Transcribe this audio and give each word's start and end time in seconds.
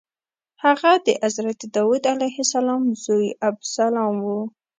هغه 0.63 0.91
د 1.05 1.07
حضرت 1.23 1.59
داود 1.75 2.03
علیه 2.13 2.37
السلام 2.45 2.83
زوی 3.05 3.27
ابسلام 3.49 4.15
و. 4.25 4.27